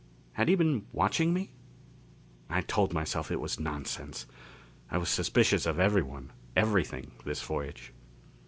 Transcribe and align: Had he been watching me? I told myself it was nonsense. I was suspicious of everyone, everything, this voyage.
Had 0.33 0.47
he 0.49 0.55
been 0.55 0.87
watching 0.91 1.31
me? 1.31 1.51
I 2.49 2.61
told 2.61 2.91
myself 2.91 3.29
it 3.29 3.39
was 3.39 3.59
nonsense. 3.59 4.25
I 4.89 4.97
was 4.97 5.09
suspicious 5.09 5.67
of 5.67 5.79
everyone, 5.79 6.31
everything, 6.55 7.11
this 7.23 7.43
voyage. 7.43 7.93